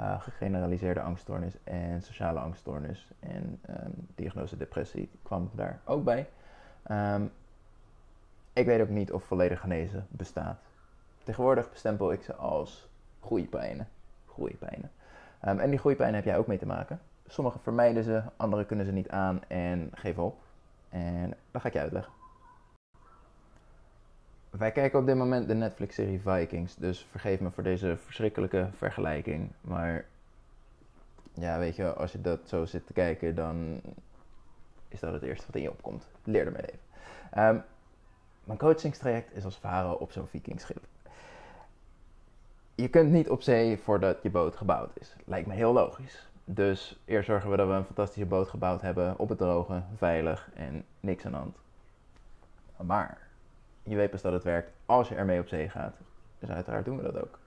uh, 0.00 0.20
gegeneraliseerde 0.20 1.00
angststoornis 1.00 1.54
en 1.64 2.02
sociale 2.02 2.38
angststoornis. 2.38 3.08
En 3.20 3.60
um, 3.70 4.06
diagnose 4.14 4.56
depressie 4.56 5.10
kwam 5.22 5.50
daar 5.52 5.80
ook 5.84 6.04
bij. 6.04 6.28
Um, 6.90 7.32
ik 8.52 8.66
weet 8.66 8.80
ook 8.80 8.88
niet 8.88 9.12
of 9.12 9.24
volledig 9.24 9.60
genezen 9.60 10.06
bestaat. 10.08 10.58
Tegenwoordig 11.24 11.70
bestempel 11.70 12.12
ik 12.12 12.22
ze 12.22 12.34
als 12.34 12.88
groeipijnen. 13.20 13.88
groeipijnen. 14.26 14.90
Um, 15.46 15.58
en 15.58 15.70
die 15.70 15.78
groeipijnen 15.78 16.14
heb 16.14 16.24
jij 16.24 16.38
ook 16.38 16.46
mee 16.46 16.58
te 16.58 16.66
maken. 16.66 17.00
Sommige 17.26 17.58
vermijden 17.58 18.04
ze, 18.04 18.22
andere 18.36 18.64
kunnen 18.64 18.86
ze 18.86 18.92
niet 18.92 19.10
aan 19.10 19.44
en 19.48 19.90
geven 19.94 20.22
op. 20.22 20.38
En 20.88 21.34
dat 21.50 21.62
ga 21.62 21.68
ik 21.68 21.74
je 21.74 21.80
uitleggen. 21.80 22.12
Wij 24.50 24.72
kijken 24.72 24.98
op 24.98 25.06
dit 25.06 25.16
moment 25.16 25.48
de 25.48 25.54
Netflix-serie 25.54 26.20
Vikings, 26.20 26.74
dus 26.74 27.06
vergeef 27.10 27.40
me 27.40 27.50
voor 27.50 27.62
deze 27.62 27.96
verschrikkelijke 27.96 28.68
vergelijking. 28.76 29.50
Maar 29.60 30.04
ja, 31.34 31.58
weet 31.58 31.76
je, 31.76 31.92
als 31.92 32.12
je 32.12 32.20
dat 32.20 32.40
zo 32.44 32.64
zit 32.64 32.86
te 32.86 32.92
kijken, 32.92 33.34
dan 33.34 33.80
is 34.88 35.00
dat 35.00 35.12
het 35.12 35.22
eerste 35.22 35.46
wat 35.46 35.54
in 35.56 35.62
je 35.62 35.70
opkomt. 35.70 36.06
Leer 36.24 36.46
ermee 36.46 36.62
leven. 36.62 37.48
Um, 37.48 37.62
mijn 38.44 38.58
coachingstraject 38.58 39.36
is 39.36 39.44
als 39.44 39.58
varen 39.58 40.00
op 40.00 40.12
zo'n 40.12 40.26
vikingschip. 40.26 40.84
Je 42.74 42.88
kunt 42.88 43.10
niet 43.10 43.30
op 43.30 43.42
zee 43.42 43.78
voordat 43.78 44.22
je 44.22 44.30
boot 44.30 44.56
gebouwd 44.56 44.90
is. 44.98 45.16
Lijkt 45.24 45.46
me 45.46 45.54
heel 45.54 45.72
logisch. 45.72 46.28
Dus 46.44 46.98
eerst 47.04 47.26
zorgen 47.26 47.50
we 47.50 47.56
dat 47.56 47.68
we 47.68 47.74
een 47.74 47.84
fantastische 47.84 48.26
boot 48.26 48.48
gebouwd 48.48 48.80
hebben, 48.80 49.18
op 49.18 49.28
het 49.28 49.38
droge, 49.38 49.82
veilig 49.96 50.50
en 50.54 50.84
niks 51.00 51.24
aan 51.24 51.32
de 51.32 51.38
hand. 51.38 51.56
Maar 52.76 53.27
je 53.88 53.96
weet 53.96 54.10
pas 54.10 54.22
dat 54.22 54.32
het 54.32 54.44
werkt 54.44 54.70
als 54.86 55.08
je 55.08 55.14
ermee 55.14 55.40
op 55.40 55.48
zee 55.48 55.68
gaat. 55.68 55.94
Dus 56.38 56.50
uiteraard 56.50 56.84
doen 56.84 56.96
we 56.96 57.02
dat 57.02 57.22
ook. 57.22 57.38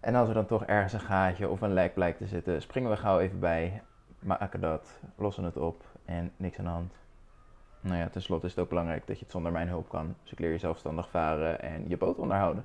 En 0.00 0.14
als 0.14 0.28
er 0.28 0.34
dan 0.34 0.46
toch 0.46 0.64
ergens 0.64 0.92
een 0.92 1.00
gaatje 1.00 1.48
of 1.48 1.60
een 1.60 1.72
lek 1.72 1.94
blijkt 1.94 2.18
te 2.18 2.26
zitten, 2.26 2.62
springen 2.62 2.90
we 2.90 2.96
gauw 2.96 3.18
even 3.18 3.38
bij, 3.38 3.82
maken 4.18 4.60
dat, 4.60 5.00
lossen 5.16 5.44
het 5.44 5.56
op 5.56 5.84
en 6.04 6.32
niks 6.36 6.58
aan 6.58 6.64
de 6.64 6.70
hand. 6.70 6.94
Nou 7.80 7.96
ja, 7.96 8.08
tenslotte 8.08 8.46
is 8.46 8.52
het 8.52 8.60
ook 8.62 8.68
belangrijk 8.68 9.06
dat 9.06 9.16
je 9.16 9.22
het 9.22 9.32
zonder 9.32 9.52
mijn 9.52 9.68
hulp 9.68 9.88
kan. 9.88 10.14
Dus 10.22 10.32
ik 10.32 10.38
leer 10.38 10.50
je 10.52 10.58
zelfstandig 10.58 11.10
varen 11.10 11.60
en 11.60 11.88
je 11.88 11.96
boot 11.96 12.18
onderhouden. 12.18 12.64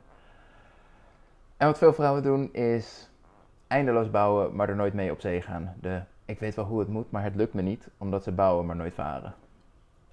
En 1.58 1.68
wat 1.68 1.78
veel 1.78 1.94
vrouwen 1.94 2.24
doen 2.24 2.54
is 2.54 3.10
eindeloos 3.68 4.10
bouwen, 4.10 4.56
maar 4.56 4.70
er 4.70 4.76
nooit 4.76 4.94
mee 4.94 5.12
op 5.12 5.22
zee 5.22 5.42
gaan. 5.42 5.76
De 5.82 6.02
ik 6.26 6.40
weet 6.40 6.56
wel 6.56 6.66
hoe 6.66 6.80
het 6.80 6.88
moet, 6.88 7.12
maar 7.12 7.24
het 7.24 7.36
lukt 7.36 7.54
me 7.54 7.62
niet, 7.62 7.90
omdat 7.98 8.24
ze 8.24 8.32
bouwen, 8.32 8.66
maar 8.66 8.76
nooit 8.76 8.94
varen. 8.94 9.34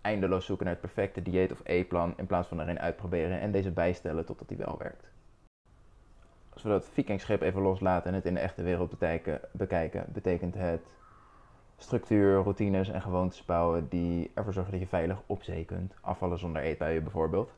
Eindeloos 0.03 0.45
zoeken 0.45 0.67
naar 0.67 0.75
het 0.75 0.83
perfecte 0.83 1.23
dieet 1.23 1.53
of 1.53 1.61
e-plan 1.65 2.15
in 2.17 2.27
plaats 2.27 2.49
van 2.49 2.61
erin 2.61 2.81
uitproberen 2.81 3.41
en 3.41 3.53
deze 3.53 3.71
bijstellen 3.71 4.25
totdat 4.25 4.49
die 4.49 4.57
wel 4.57 4.79
werkt. 4.79 5.11
Als 6.53 6.63
we 6.63 6.69
dat 6.69 6.89
vikingschip 6.89 7.43
even 7.43 7.63
loslaten 7.63 8.09
en 8.09 8.15
het 8.15 8.25
in 8.27 8.35
de 8.35 8.41
echte 8.41 8.63
wereld 8.63 8.99
bekijken, 9.53 10.05
betekent 10.13 10.55
het 10.55 10.87
structuur, 11.77 12.35
routines 12.35 12.89
en 12.89 13.03
gewoontes 13.03 13.45
bouwen 13.45 13.89
die 13.89 14.31
ervoor 14.35 14.53
zorgen 14.53 14.73
dat 14.73 14.81
je 14.81 14.87
veilig 14.87 15.23
op 15.27 15.43
zee 15.43 15.65
kunt. 15.65 15.95
Afvallen 16.01 16.39
zonder 16.39 16.63
eetbuien 16.63 17.03
bijvoorbeeld. 17.03 17.55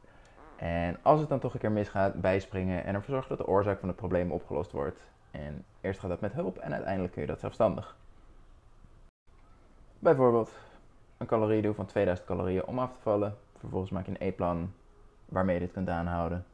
En 0.56 0.96
als 1.02 1.20
het 1.20 1.28
dan 1.28 1.38
toch 1.38 1.54
een 1.54 1.60
keer 1.60 1.72
misgaat, 1.72 2.20
bijspringen 2.20 2.84
en 2.84 2.94
ervoor 2.94 3.10
zorgen 3.10 3.36
dat 3.36 3.46
de 3.46 3.52
oorzaak 3.52 3.78
van 3.78 3.88
het 3.88 3.96
probleem 3.96 4.32
opgelost 4.32 4.72
wordt. 4.72 5.00
En 5.30 5.64
eerst 5.80 6.00
gaat 6.00 6.10
dat 6.10 6.20
met 6.20 6.32
hulp 6.32 6.58
en 6.58 6.72
uiteindelijk 6.72 7.12
kun 7.12 7.22
je 7.22 7.28
dat 7.28 7.40
zelfstandig. 7.40 7.96
Bijvoorbeeld 9.98 10.50
een 11.24 11.30
caloriedoel 11.30 11.74
van 11.74 11.86
2000 11.86 12.26
calorieën 12.26 12.64
om 12.64 12.78
af 12.78 12.92
te 12.92 13.00
vallen. 13.00 13.36
Vervolgens 13.58 13.90
maak 13.90 14.04
je 14.06 14.10
een 14.10 14.16
eetplan 14.16 14.72
waarmee 15.24 15.54
je 15.54 15.60
dit 15.60 15.72
kunt 15.72 15.88
aanhouden. 15.88 16.44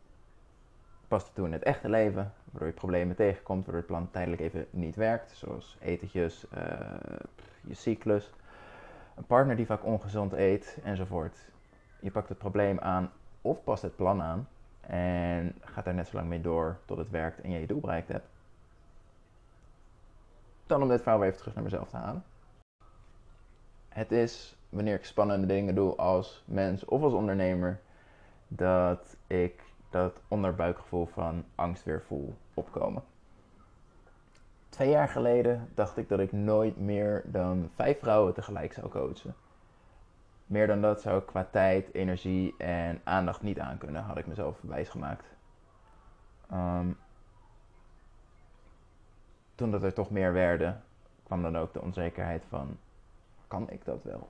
Past 1.09 1.27
het 1.27 1.35
toe 1.35 1.47
in 1.47 1.53
het 1.53 1.63
echte 1.63 1.89
leven, 1.89 2.33
waardoor 2.45 2.69
je 2.69 2.75
problemen 2.75 3.17
tegenkomt, 3.17 3.65
waardoor 3.65 3.83
het 3.83 3.91
plan 3.91 4.11
tijdelijk 4.11 4.43
even 4.43 4.67
niet 4.71 4.97
werkt. 4.97 5.33
Zoals 5.33 5.77
etentjes, 5.81 6.47
uh, 6.55 6.61
je 7.61 7.75
cyclus, 7.75 8.33
een 9.17 9.25
partner 9.25 9.57
die 9.57 9.67
vaak 9.67 9.85
ongezond 9.85 10.33
eet 10.33 10.79
enzovoort. 10.85 11.51
Je 12.01 12.11
pakt 12.11 12.29
het 12.29 12.39
probleem 12.39 12.79
aan 12.79 13.11
of 13.43 13.65
past 13.65 13.83
het 13.83 13.97
plan 13.97 14.23
aan 14.23 14.49
en 14.81 15.55
gaat 15.61 15.85
daar 15.85 15.95
net 15.95 16.09
zo 16.09 16.17
lang 16.17 16.29
mee 16.29 16.41
door 16.41 16.77
tot 16.85 16.99
het 16.99 17.11
werkt 17.11 17.41
en 17.41 17.51
je 17.51 17.61
je 17.61 17.67
doel 17.67 17.81
bereikt 17.81 18.09
hebt. 18.09 18.29
Dan 20.67 20.83
om 20.83 20.89
dit 20.89 21.03
verhaal 21.03 21.19
weer 21.19 21.29
even 21.29 21.41
terug 21.41 21.55
naar 21.55 21.65
mezelf 21.65 21.89
te 21.89 21.97
halen. 21.97 22.25
Het 23.89 24.13
is 24.13 24.60
wanneer 24.71 24.95
ik 24.95 25.05
spannende 25.05 25.47
dingen 25.47 25.75
doe 25.75 25.97
als 25.97 26.43
mens 26.45 26.85
of 26.85 27.03
als 27.03 27.13
ondernemer, 27.13 27.81
dat 28.49 29.17
ik 29.27 29.63
dat 29.91 30.21
onderbuikgevoel 30.29 31.07
van 31.07 31.45
angst 31.55 31.85
weer 31.85 32.03
voel 32.03 32.35
opkomen. 32.55 33.03
Twee 34.69 34.89
jaar 34.89 35.09
geleden 35.09 35.69
dacht 35.75 35.97
ik 35.97 36.09
dat 36.09 36.21
ik 36.21 36.33
nooit 36.33 36.77
meer 36.77 37.23
dan 37.25 37.71
vijf 37.75 37.99
vrouwen 37.99 38.35
tegelijk 38.35 38.73
zou 38.73 38.89
coachen. 38.89 39.35
Meer 40.47 40.67
dan 40.67 40.81
dat 40.81 41.01
zou 41.01 41.19
ik 41.19 41.27
qua 41.27 41.49
tijd, 41.51 41.95
energie 41.95 42.55
en 42.59 43.01
aandacht 43.05 43.43
niet 43.43 43.61
aankunnen, 43.61 44.03
had 44.03 44.19
ik 44.19 44.27
mezelf 44.27 44.59
wijsgemaakt. 44.61 45.25
Um, 46.53 46.99
toen 49.55 49.71
dat 49.71 49.83
er 49.83 49.93
toch 49.93 50.11
meer 50.11 50.33
werden, 50.33 50.83
kwam 51.23 51.43
dan 51.43 51.59
ook 51.59 51.73
de 51.73 51.83
onzekerheid 51.83 52.45
van, 52.49 52.79
kan 53.49 53.71
ik 53.71 53.85
dat 53.85 54.05
wel? 54.05 54.29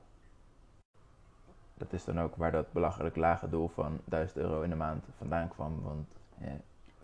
Dat 1.81 1.93
is 1.93 2.05
dan 2.05 2.21
ook 2.21 2.37
waar 2.37 2.53
dat 2.53 2.73
belachelijk 2.73 3.17
lage 3.17 3.49
doel 3.49 3.69
van 3.69 4.01
1000 4.05 4.39
euro 4.39 4.63
in 4.63 4.71
de 4.71 4.77
maand 4.77 5.05
vandaan 5.19 5.49
kwam. 5.49 5.83
Want 5.83 6.09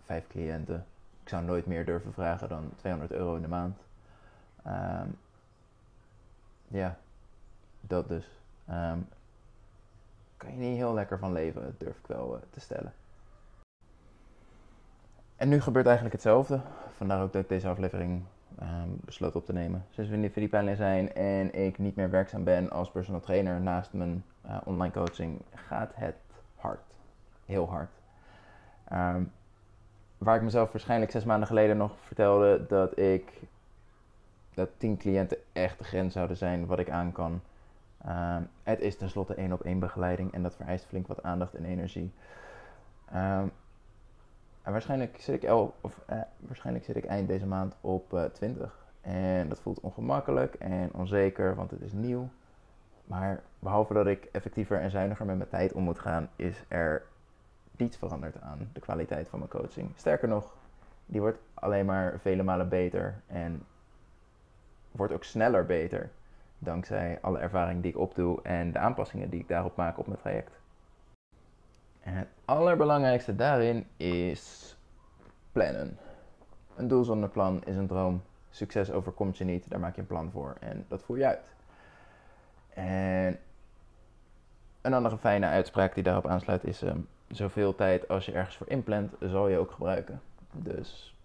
vijf 0.03 0.27
cliënten, 0.27 0.85
ik 1.23 1.29
zou 1.29 1.43
nooit 1.43 1.65
meer 1.65 1.85
durven 1.85 2.13
vragen 2.13 2.49
dan 2.49 2.71
200 2.75 3.11
euro 3.11 3.35
in 3.35 3.41
de 3.41 3.47
maand. 3.47 3.77
Um, 4.67 5.17
ja, 6.67 6.97
dat 7.81 8.07
dus. 8.07 8.25
Um, 8.69 9.07
kan 10.37 10.51
je 10.51 10.57
niet 10.57 10.77
heel 10.77 10.93
lekker 10.93 11.19
van 11.19 11.33
leven, 11.33 11.75
durf 11.77 11.97
ik 11.97 12.07
wel 12.07 12.35
uh, 12.35 12.41
te 12.49 12.59
stellen. 12.59 12.93
En 15.35 15.49
nu 15.49 15.61
gebeurt 15.61 15.85
eigenlijk 15.85 16.15
hetzelfde. 16.15 16.61
Vandaar 16.95 17.21
ook 17.21 17.33
dat 17.33 17.41
ik 17.41 17.49
deze 17.49 17.67
aflevering 17.67 18.23
um, 18.61 18.99
besloot 19.05 19.35
op 19.35 19.45
te 19.45 19.53
nemen. 19.53 19.85
Sinds 19.89 20.09
we 20.09 20.15
in 20.15 20.21
de 20.21 20.29
Filipijnen 20.29 20.77
zijn 20.77 21.13
en 21.13 21.53
ik 21.53 21.77
niet 21.77 21.95
meer 21.95 22.09
werkzaam 22.09 22.43
ben 22.43 22.69
als 22.69 22.91
personal 22.91 23.21
trainer 23.21 23.61
naast 23.61 23.93
mijn 23.93 24.23
uh, 24.45 24.57
online 24.65 24.93
coaching, 24.93 25.41
gaat 25.53 25.91
het 25.95 26.15
hard. 26.55 26.79
Heel 27.45 27.69
hard. 27.69 27.89
Um, 28.93 29.31
waar 30.17 30.35
ik 30.35 30.41
mezelf 30.41 30.71
waarschijnlijk 30.71 31.11
zes 31.11 31.23
maanden 31.23 31.47
geleden 31.47 31.77
nog 31.77 31.91
vertelde 32.01 32.65
dat 32.67 32.99
ik 32.99 33.31
dat 34.53 34.69
tien 34.77 34.97
cliënten 34.97 35.37
echt 35.53 35.77
de 35.77 35.83
grens 35.83 36.13
zouden 36.13 36.37
zijn 36.37 36.65
wat 36.65 36.79
ik 36.79 36.89
aan 36.89 37.11
kan. 37.11 37.41
Um, 38.07 38.49
het 38.63 38.79
is 38.79 38.97
tenslotte 38.97 39.33
één 39.33 39.51
op 39.53 39.61
één 39.61 39.79
begeleiding 39.79 40.33
en 40.33 40.43
dat 40.43 40.55
vereist 40.55 40.85
flink 40.85 41.07
wat 41.07 41.23
aandacht 41.23 41.53
en 41.53 41.65
energie. 41.65 42.11
En 44.67 44.73
waarschijnlijk 44.73 45.17
zit 45.19 45.35
ik, 45.35 45.43
el, 45.43 45.73
of, 45.81 45.99
eh, 46.05 46.17
waarschijnlijk 46.39 46.85
zit 46.85 46.95
ik 46.95 47.05
eind 47.05 47.27
deze 47.27 47.45
maand 47.45 47.75
op 47.81 48.13
uh, 48.13 48.23
20. 48.23 48.85
En 49.01 49.49
dat 49.49 49.59
voelt 49.59 49.79
ongemakkelijk 49.79 50.53
en 50.53 50.89
onzeker, 50.93 51.55
want 51.55 51.71
het 51.71 51.81
is 51.81 51.93
nieuw. 51.93 52.29
Maar 53.05 53.41
behalve 53.59 53.93
dat 53.93 54.07
ik 54.07 54.29
effectiever 54.31 54.79
en 54.79 54.91
zuiniger 54.91 55.25
met 55.25 55.37
mijn 55.37 55.49
tijd 55.49 55.73
om 55.73 55.83
moet 55.83 55.99
gaan, 55.99 56.29
is 56.35 56.63
er 56.67 57.03
niets 57.77 57.97
veranderd 57.97 58.41
aan 58.41 58.69
de 58.73 58.79
kwaliteit 58.79 59.27
van 59.27 59.39
mijn 59.39 59.51
coaching. 59.51 59.91
Sterker 59.95 60.27
nog, 60.27 60.53
die 61.05 61.21
wordt 61.21 61.39
alleen 61.53 61.85
maar 61.85 62.19
vele 62.19 62.43
malen 62.43 62.69
beter 62.69 63.21
en 63.27 63.63
wordt 64.91 65.13
ook 65.13 65.23
sneller 65.23 65.65
beter. 65.65 66.09
Dankzij 66.59 67.17
alle 67.21 67.39
ervaring 67.39 67.81
die 67.81 67.91
ik 67.91 67.97
opdoe 67.97 68.41
en 68.41 68.71
de 68.71 68.79
aanpassingen 68.79 69.29
die 69.29 69.39
ik 69.39 69.47
daarop 69.47 69.75
maak 69.75 69.97
op 69.97 70.07
mijn 70.07 70.19
traject. 70.19 70.59
En 72.07 72.13
het 72.13 72.27
allerbelangrijkste 72.45 73.35
daarin 73.35 73.87
is 73.97 74.75
plannen. 75.51 75.97
Een 76.75 76.87
doel 76.87 77.03
zonder 77.03 77.29
plan 77.29 77.63
is 77.65 77.75
een 77.75 77.87
droom. 77.87 78.21
Succes 78.49 78.91
overkomt 78.91 79.37
je 79.37 79.43
niet, 79.43 79.69
daar 79.69 79.79
maak 79.79 79.95
je 79.95 80.01
een 80.01 80.07
plan 80.07 80.31
voor 80.31 80.55
en 80.59 80.85
dat 80.87 81.03
voer 81.03 81.17
je 81.17 81.25
uit. 81.25 81.53
En 82.69 83.39
een 84.81 84.93
andere 84.93 85.17
fijne 85.17 85.45
uitspraak 85.45 85.93
die 85.93 86.03
daarop 86.03 86.27
aansluit 86.27 86.63
is: 86.63 86.81
um, 86.81 87.07
zoveel 87.27 87.75
tijd 87.75 88.07
als 88.07 88.25
je 88.25 88.31
ergens 88.31 88.57
voor 88.57 88.69
inplant, 88.69 89.13
zal 89.19 89.47
je 89.47 89.57
ook 89.57 89.71
gebruiken. 89.71 90.21
Dus 90.51 91.15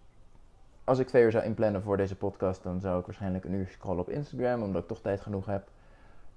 als 0.84 0.98
ik 0.98 1.06
twee 1.06 1.22
uur 1.22 1.30
zou 1.30 1.44
inplannen 1.44 1.82
voor 1.82 1.96
deze 1.96 2.16
podcast, 2.16 2.62
dan 2.62 2.80
zou 2.80 3.00
ik 3.00 3.06
waarschijnlijk 3.06 3.44
een 3.44 3.52
uur 3.52 3.68
scrollen 3.68 4.00
op 4.00 4.10
Instagram, 4.10 4.62
omdat 4.62 4.82
ik 4.82 4.88
toch 4.88 5.00
tijd 5.00 5.20
genoeg 5.20 5.46
heb. 5.46 5.68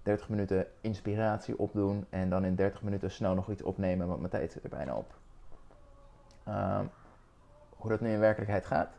30 0.06 0.30
minuten 0.30 0.68
inspiratie 0.82 1.60
opdoen 1.60 2.06
en 2.10 2.30
dan 2.30 2.46
in 2.46 2.56
30 2.56 2.82
minuten 2.82 3.12
snel 3.12 3.34
nog 3.34 3.50
iets 3.50 3.64
opnemen, 3.64 4.08
want 4.08 4.20
mijn 4.20 4.32
tijd 4.32 4.52
zit 4.52 4.64
er 4.64 4.70
bijna 4.70 4.96
op. 4.96 5.14
Ehm, 6.44 6.86
hoe 7.70 7.90
dat 7.90 8.00
nu 8.00 8.12
in 8.12 8.20
werkelijkheid 8.20 8.66
gaat. 8.66 8.90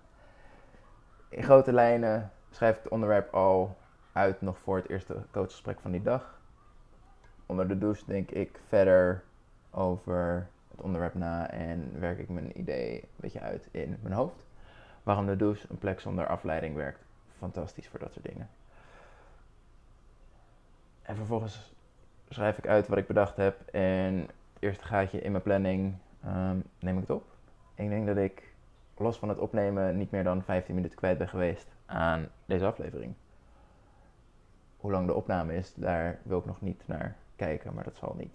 In 1.29 1.43
grote 1.43 1.73
lijnen 1.73 2.31
schrijf 2.51 2.77
ik 2.77 2.83
het 2.83 2.93
onderwerp 2.93 3.35
al 3.35 3.77
uit 4.13 4.41
nog 4.41 4.59
voor 4.59 4.77
het 4.77 4.89
eerste 4.89 5.17
coachgesprek 5.31 5.81
van 5.81 5.91
die 5.91 6.03
dag. 6.03 6.41
Onder 7.47 7.69
de 7.69 7.79
douche 7.79 8.05
denk 8.07 8.31
ik 8.31 8.61
verder 8.69 9.23
over 9.71 10.49
het 10.71 10.81
onderwerp 10.81 11.15
na 11.15 11.51
en 11.51 12.01
werk 12.01 12.19
ik 12.19 12.29
mijn 12.29 12.59
idee 12.59 13.03
een 13.03 13.09
beetje 13.17 13.41
uit 13.41 13.69
in 13.71 13.99
mijn 14.03 14.15
hoofd. 14.15 14.47
Waarom 15.03 15.27
de 15.27 15.37
douche, 15.37 15.67
een 15.71 15.79
plek 15.79 16.01
zonder 16.01 16.27
afleiding, 16.27 16.75
werkt 16.75 17.05
fantastisch 17.39 17.89
voor 17.89 17.99
dat 17.99 18.13
soort 18.13 18.27
dingen. 18.27 18.49
En 21.07 21.17
vervolgens 21.17 21.73
schrijf 22.29 22.59
ik 22.59 22.67
uit 22.67 22.89
wat 22.89 22.99
ik 22.99 23.07
bedacht 23.07 23.37
heb 23.37 23.61
en 23.73 24.29
eerste 24.59 24.85
gaatje 24.85 25.21
in 25.21 25.31
mijn 25.31 25.43
planning 25.43 25.95
um, 26.25 26.65
neem 26.79 26.95
ik 26.95 27.01
het 27.01 27.11
op. 27.11 27.25
Ik 27.75 27.89
denk 27.89 28.07
dat 28.07 28.17
ik 28.17 28.55
los 28.97 29.19
van 29.19 29.29
het 29.29 29.39
opnemen 29.39 29.97
niet 29.97 30.11
meer 30.11 30.25
dan 30.25 30.43
15 30.43 30.75
minuten 30.75 30.97
kwijt 30.97 31.19
ben 31.19 31.29
geweest 31.29 31.67
aan 31.87 32.29
deze 32.47 32.67
aflevering. 32.67 33.15
Hoe 34.77 34.91
lang 34.91 35.07
de 35.07 35.15
opname 35.15 35.57
is, 35.57 35.73
daar 35.75 36.19
wil 36.23 36.39
ik 36.39 36.45
nog 36.45 36.61
niet 36.61 36.83
naar 36.87 37.17
kijken, 37.37 37.75
maar 37.75 37.85
dat 37.85 37.97
zal 37.97 38.15
niet, 38.19 38.35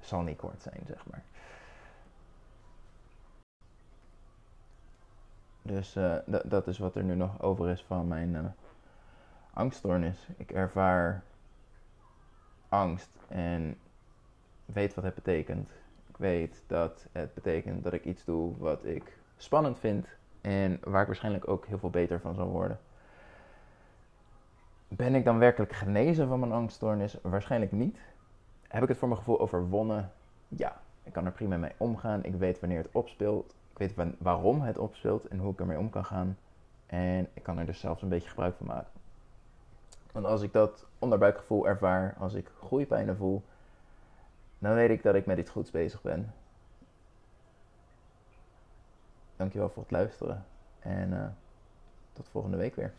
zal 0.00 0.22
niet 0.22 0.36
kort 0.36 0.62
zijn, 0.62 0.80
zeg 0.86 1.06
maar. 1.10 1.22
Dus 5.62 5.96
uh, 5.96 6.16
dat 6.44 6.66
is 6.66 6.78
wat 6.78 6.94
er 6.94 7.04
nu 7.04 7.14
nog 7.14 7.42
over 7.42 7.68
is 7.68 7.84
van 7.84 8.08
mijn 8.08 8.34
uh, 8.34 8.44
angststoornis. 9.52 10.28
Ik 10.36 10.50
ervaar 10.50 11.22
angst 12.72 13.10
en 13.28 13.76
weet 14.64 14.94
wat 14.94 15.04
het 15.04 15.14
betekent. 15.14 15.70
Ik 16.08 16.16
weet 16.16 16.62
dat 16.66 17.06
het 17.12 17.34
betekent 17.34 17.84
dat 17.84 17.92
ik 17.92 18.04
iets 18.04 18.24
doe 18.24 18.58
wat 18.58 18.84
ik 18.84 19.18
spannend 19.36 19.78
vind 19.78 20.06
en 20.40 20.78
waar 20.84 21.00
ik 21.00 21.06
waarschijnlijk 21.06 21.48
ook 21.48 21.66
heel 21.66 21.78
veel 21.78 21.90
beter 21.90 22.20
van 22.20 22.34
zal 22.34 22.48
worden. 22.48 22.78
Ben 24.88 25.14
ik 25.14 25.24
dan 25.24 25.38
werkelijk 25.38 25.72
genezen 25.72 26.28
van 26.28 26.40
mijn 26.40 26.52
angststoornis? 26.52 27.16
Waarschijnlijk 27.22 27.72
niet. 27.72 27.98
Heb 28.68 28.82
ik 28.82 28.88
het 28.88 28.98
voor 28.98 29.08
mijn 29.08 29.20
gevoel 29.20 29.40
overwonnen? 29.40 30.12
Ja. 30.48 30.80
Ik 31.04 31.12
kan 31.12 31.26
er 31.26 31.32
prima 31.32 31.56
mee 31.56 31.72
omgaan. 31.76 32.24
Ik 32.24 32.34
weet 32.34 32.60
wanneer 32.60 32.78
het 32.78 32.92
opspeelt. 32.92 33.54
Ik 33.70 33.78
weet 33.78 34.14
waarom 34.18 34.60
het 34.60 34.78
opspeelt 34.78 35.28
en 35.28 35.38
hoe 35.38 35.52
ik 35.52 35.60
ermee 35.60 35.78
om 35.78 35.90
kan 35.90 36.04
gaan. 36.04 36.38
En 36.86 37.28
ik 37.34 37.42
kan 37.42 37.58
er 37.58 37.66
dus 37.66 37.80
zelfs 37.80 38.02
een 38.02 38.08
beetje 38.08 38.28
gebruik 38.28 38.54
van 38.56 38.66
maken. 38.66 39.01
Want 40.12 40.26
als 40.26 40.42
ik 40.42 40.52
dat 40.52 40.86
onderbuikgevoel 40.98 41.68
ervaar, 41.68 42.14
als 42.18 42.34
ik 42.34 42.50
groeipijnen 42.58 43.16
voel, 43.16 43.42
dan 44.58 44.74
weet 44.74 44.90
ik 44.90 45.02
dat 45.02 45.14
ik 45.14 45.26
met 45.26 45.38
iets 45.38 45.50
goeds 45.50 45.70
bezig 45.70 46.02
ben. 46.02 46.32
Dankjewel 49.36 49.68
voor 49.68 49.82
het 49.82 49.92
luisteren 49.92 50.44
en 50.78 51.10
uh, 51.10 51.26
tot 52.12 52.28
volgende 52.28 52.56
week 52.56 52.74
weer. 52.74 52.92